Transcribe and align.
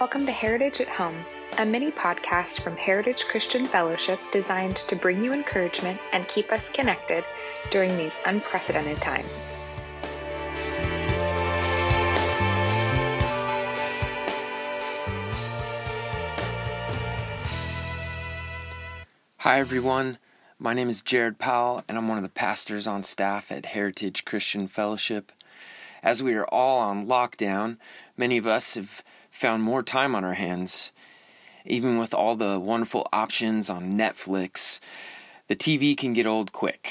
Welcome 0.00 0.26
to 0.26 0.32
Heritage 0.32 0.80
at 0.80 0.86
Home, 0.86 1.16
a 1.58 1.66
mini 1.66 1.90
podcast 1.90 2.60
from 2.60 2.76
Heritage 2.76 3.24
Christian 3.24 3.66
Fellowship 3.66 4.20
designed 4.30 4.76
to 4.76 4.94
bring 4.94 5.24
you 5.24 5.32
encouragement 5.32 5.98
and 6.12 6.28
keep 6.28 6.52
us 6.52 6.68
connected 6.68 7.24
during 7.72 7.96
these 7.96 8.16
unprecedented 8.24 9.00
times. 9.00 9.28
Hi, 19.38 19.58
everyone. 19.58 20.18
My 20.60 20.74
name 20.74 20.88
is 20.88 21.02
Jared 21.02 21.40
Powell, 21.40 21.82
and 21.88 21.98
I'm 21.98 22.06
one 22.06 22.18
of 22.18 22.22
the 22.22 22.28
pastors 22.28 22.86
on 22.86 23.02
staff 23.02 23.50
at 23.50 23.66
Heritage 23.66 24.24
Christian 24.24 24.68
Fellowship. 24.68 25.32
As 26.04 26.22
we 26.22 26.34
are 26.34 26.46
all 26.46 26.78
on 26.78 27.08
lockdown, 27.08 27.78
many 28.16 28.38
of 28.38 28.46
us 28.46 28.76
have 28.76 29.02
found 29.38 29.62
more 29.62 29.84
time 29.84 30.16
on 30.16 30.24
our 30.24 30.34
hands. 30.34 30.90
Even 31.64 31.96
with 31.96 32.12
all 32.12 32.34
the 32.34 32.58
wonderful 32.58 33.06
options 33.12 33.70
on 33.70 33.96
Netflix, 33.96 34.80
the 35.46 35.54
TV 35.54 35.96
can 35.96 36.12
get 36.12 36.26
old 36.26 36.50
quick. 36.50 36.90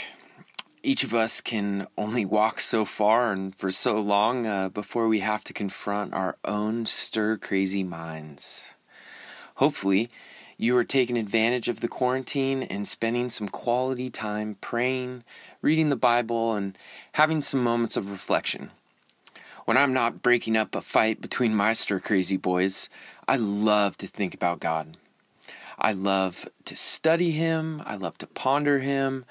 Each 0.81 1.03
of 1.03 1.13
us 1.13 1.41
can 1.41 1.87
only 1.97 2.23
walk 2.23 2.61
so 2.61 2.85
far 2.85 3.33
and 3.33 3.53
for 3.53 3.69
so 3.69 3.99
long 3.99 4.47
uh, 4.47 4.69
before 4.69 5.09
we 5.09 5.19
have 5.19 5.43
to 5.43 5.51
confront 5.53 6.13
our 6.13 6.37
own 6.45 6.85
stir 6.85 7.35
crazy 7.35 7.83
minds. 7.83 8.67
Hopefully, 9.55 10.09
you 10.55 10.77
are 10.77 10.85
taking 10.85 11.17
advantage 11.17 11.67
of 11.67 11.81
the 11.81 11.89
quarantine 11.89 12.63
and 12.63 12.87
spending 12.87 13.29
some 13.29 13.49
quality 13.49 14.09
time 14.09 14.55
praying, 14.61 15.25
reading 15.61 15.89
the 15.89 15.97
Bible, 15.97 16.53
and 16.53 16.77
having 17.11 17.41
some 17.41 17.61
moments 17.61 17.97
of 17.97 18.09
reflection. 18.09 18.71
When 19.67 19.75
I'm 19.75 19.91
not 19.91 20.21
breaking 20.21 20.55
up 20.55 20.75
a 20.75 20.81
fight 20.81 21.19
between 21.19 21.53
my 21.53 21.73
stir 21.73 21.99
crazy 21.99 22.37
boys, 22.37 22.87
I 23.27 23.35
love 23.35 23.97
to 23.97 24.07
think 24.07 24.33
about 24.33 24.61
God. 24.61 24.95
I 25.77 25.91
love 25.91 26.47
to 26.63 26.75
study 26.77 27.31
Him, 27.31 27.83
I 27.85 27.97
love 27.97 28.17
to 28.19 28.27
ponder 28.27 28.79
Him, 28.79 29.25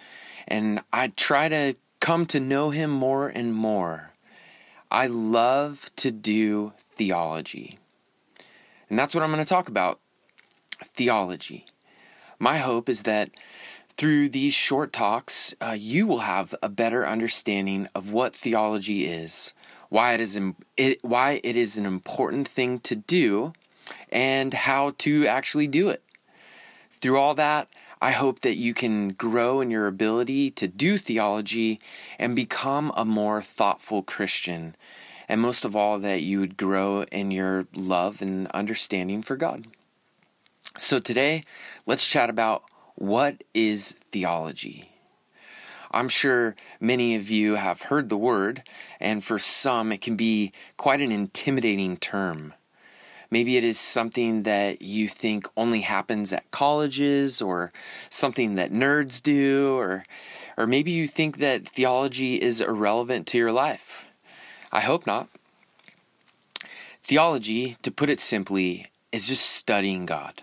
and 0.46 0.82
I 0.92 1.08
try 1.08 1.48
to 1.48 1.76
come 2.00 2.26
to 2.26 2.38
know 2.38 2.68
Him 2.68 2.90
more 2.90 3.28
and 3.28 3.54
more. 3.54 4.12
I 4.90 5.06
love 5.06 5.88
to 5.96 6.10
do 6.10 6.74
theology. 6.96 7.78
And 8.90 8.98
that's 8.98 9.14
what 9.14 9.24
I'm 9.24 9.32
going 9.32 9.42
to 9.42 9.48
talk 9.48 9.68
about 9.70 10.00
theology. 10.94 11.64
My 12.38 12.58
hope 12.58 12.90
is 12.90 13.04
that 13.04 13.30
through 13.96 14.28
these 14.28 14.52
short 14.52 14.92
talks, 14.92 15.54
uh, 15.62 15.70
you 15.70 16.06
will 16.06 16.18
have 16.18 16.54
a 16.62 16.68
better 16.68 17.06
understanding 17.06 17.88
of 17.94 18.12
what 18.12 18.36
theology 18.36 19.06
is, 19.06 19.54
why 19.88 20.12
it 20.12 20.20
is 20.20 20.38
it, 20.76 21.04
why 21.04 21.40
it 21.42 21.56
is 21.56 21.76
an 21.76 21.86
important 21.86 22.48
thing 22.48 22.78
to 22.80 22.96
do 22.96 23.52
and 24.10 24.54
how 24.54 24.92
to 24.98 25.26
actually 25.26 25.66
do 25.66 25.88
it. 25.88 26.02
Through 27.00 27.18
all 27.18 27.34
that, 27.34 27.68
I 28.00 28.10
hope 28.10 28.40
that 28.40 28.56
you 28.56 28.74
can 28.74 29.10
grow 29.10 29.60
in 29.60 29.70
your 29.70 29.86
ability 29.86 30.50
to 30.52 30.68
do 30.68 30.98
theology 30.98 31.80
and 32.18 32.36
become 32.36 32.92
a 32.96 33.04
more 33.04 33.42
thoughtful 33.42 34.02
Christian. 34.02 34.76
And 35.28 35.40
most 35.40 35.64
of 35.64 35.74
all, 35.74 35.98
that 35.98 36.22
you 36.22 36.40
would 36.40 36.56
grow 36.56 37.02
in 37.04 37.30
your 37.30 37.66
love 37.74 38.22
and 38.22 38.46
understanding 38.48 39.22
for 39.22 39.36
God. 39.36 39.66
So 40.78 41.00
today, 41.00 41.44
let's 41.86 42.06
chat 42.06 42.30
about 42.30 42.64
what 42.94 43.42
is 43.54 43.96
theology. 44.12 44.95
I'm 45.96 46.10
sure 46.10 46.54
many 46.78 47.14
of 47.14 47.30
you 47.30 47.54
have 47.54 47.82
heard 47.82 48.10
the 48.10 48.18
word, 48.18 48.62
and 49.00 49.24
for 49.24 49.38
some, 49.38 49.92
it 49.92 50.02
can 50.02 50.14
be 50.14 50.52
quite 50.76 51.00
an 51.00 51.10
intimidating 51.10 51.96
term. 51.96 52.52
Maybe 53.30 53.56
it 53.56 53.64
is 53.64 53.80
something 53.80 54.42
that 54.42 54.82
you 54.82 55.08
think 55.08 55.48
only 55.56 55.80
happens 55.80 56.34
at 56.34 56.50
colleges 56.50 57.40
or 57.40 57.72
something 58.10 58.56
that 58.56 58.70
nerds 58.70 59.22
do, 59.22 59.74
or, 59.78 60.04
or 60.58 60.66
maybe 60.66 60.90
you 60.90 61.08
think 61.08 61.38
that 61.38 61.66
theology 61.66 62.42
is 62.42 62.60
irrelevant 62.60 63.26
to 63.28 63.38
your 63.38 63.52
life. 63.52 64.04
I 64.70 64.80
hope 64.80 65.06
not. 65.06 65.28
Theology, 67.02 67.78
to 67.80 67.90
put 67.90 68.10
it 68.10 68.20
simply, 68.20 68.84
is 69.12 69.26
just 69.26 69.48
studying 69.48 70.04
God. 70.04 70.42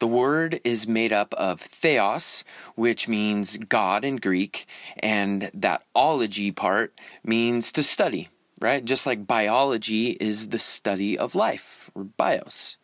The 0.00 0.08
word 0.08 0.60
is 0.64 0.88
made 0.88 1.12
up 1.12 1.32
of 1.34 1.60
theos, 1.60 2.44
which 2.74 3.08
means 3.08 3.56
God 3.56 4.04
in 4.04 4.16
Greek, 4.16 4.66
and 4.98 5.50
that 5.54 5.84
ology 5.94 6.50
part 6.50 6.92
means 7.22 7.72
to 7.72 7.82
study, 7.82 8.28
right? 8.60 8.84
Just 8.84 9.06
like 9.06 9.26
biology 9.26 10.10
is 10.20 10.48
the 10.48 10.58
study 10.58 11.16
of 11.16 11.34
life, 11.34 11.90
or 11.94 12.04
bios. 12.04 12.76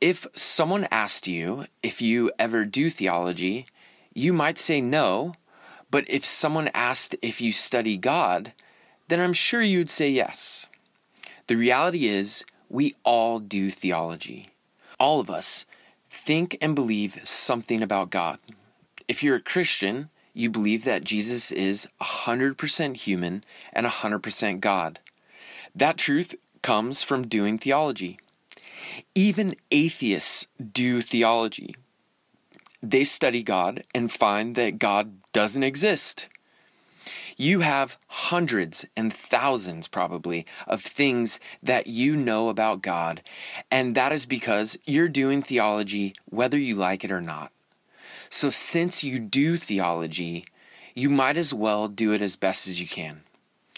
If 0.00 0.26
someone 0.34 0.88
asked 0.90 1.28
you 1.28 1.66
if 1.82 2.02
you 2.02 2.32
ever 2.38 2.64
do 2.64 2.90
theology, 2.90 3.66
you 4.14 4.32
might 4.32 4.58
say 4.58 4.80
no, 4.80 5.34
but 5.90 6.04
if 6.08 6.24
someone 6.24 6.70
asked 6.74 7.14
if 7.22 7.40
you 7.40 7.52
study 7.52 7.96
God, 7.98 8.52
then 9.08 9.20
I'm 9.20 9.34
sure 9.34 9.62
you'd 9.62 9.90
say 9.90 10.10
yes. 10.10 10.66
The 11.46 11.56
reality 11.56 12.08
is, 12.08 12.44
we 12.68 12.94
all 13.04 13.38
do 13.38 13.70
theology. 13.70 14.48
All 14.98 15.20
of 15.20 15.28
us 15.28 15.66
think 16.12 16.58
and 16.60 16.74
believe 16.74 17.18
something 17.24 17.82
about 17.82 18.10
God. 18.10 18.38
If 19.08 19.22
you're 19.22 19.36
a 19.36 19.40
Christian, 19.40 20.10
you 20.34 20.50
believe 20.50 20.84
that 20.84 21.04
Jesus 21.04 21.50
is 21.50 21.88
100% 22.00 22.96
human 22.96 23.42
and 23.72 23.86
100% 23.86 24.60
God. 24.60 25.00
That 25.74 25.96
truth 25.96 26.34
comes 26.60 27.02
from 27.02 27.26
doing 27.26 27.58
theology. 27.58 28.18
Even 29.14 29.56
atheists 29.70 30.46
do 30.72 31.00
theology. 31.00 31.74
They 32.82 33.04
study 33.04 33.42
God 33.42 33.84
and 33.94 34.12
find 34.12 34.54
that 34.54 34.78
God 34.78 35.14
doesn't 35.32 35.62
exist. 35.62 36.28
You 37.36 37.60
have 37.60 37.98
hundreds 38.06 38.86
and 38.96 39.12
thousands, 39.12 39.88
probably, 39.88 40.46
of 40.66 40.82
things 40.82 41.40
that 41.62 41.86
you 41.86 42.16
know 42.16 42.48
about 42.48 42.82
God, 42.82 43.22
and 43.70 43.94
that 43.94 44.12
is 44.12 44.26
because 44.26 44.78
you're 44.84 45.08
doing 45.08 45.42
theology 45.42 46.14
whether 46.26 46.58
you 46.58 46.74
like 46.74 47.04
it 47.04 47.10
or 47.10 47.20
not. 47.20 47.52
So, 48.30 48.50
since 48.50 49.04
you 49.04 49.18
do 49.18 49.56
theology, 49.56 50.46
you 50.94 51.10
might 51.10 51.36
as 51.36 51.52
well 51.52 51.88
do 51.88 52.12
it 52.12 52.22
as 52.22 52.36
best 52.36 52.66
as 52.66 52.80
you 52.80 52.86
can. 52.86 53.22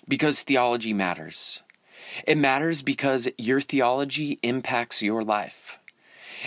Because 0.06 0.42
theology 0.42 0.92
matters. 0.92 1.62
It 2.26 2.38
matters 2.38 2.82
because 2.82 3.28
your 3.38 3.60
theology 3.60 4.38
impacts 4.42 5.02
your 5.02 5.22
life. 5.22 5.78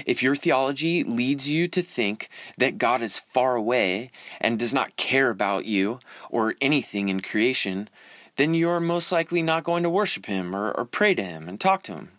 If 0.05 0.21
your 0.21 0.35
theology 0.35 1.03
leads 1.03 1.49
you 1.49 1.67
to 1.69 1.81
think 1.81 2.29
that 2.57 2.77
God 2.77 3.01
is 3.01 3.19
far 3.19 3.55
away 3.55 4.11
and 4.39 4.59
does 4.59 4.73
not 4.73 4.95
care 4.95 5.29
about 5.29 5.65
you 5.65 5.99
or 6.29 6.55
anything 6.61 7.09
in 7.09 7.21
creation, 7.21 7.89
then 8.35 8.53
you 8.53 8.69
are 8.69 8.79
most 8.79 9.11
likely 9.11 9.41
not 9.41 9.63
going 9.63 9.83
to 9.83 9.89
worship 9.89 10.25
Him 10.25 10.55
or, 10.55 10.71
or 10.71 10.85
pray 10.85 11.15
to 11.15 11.23
Him 11.23 11.49
and 11.49 11.59
talk 11.59 11.83
to 11.83 11.93
Him. 11.93 12.11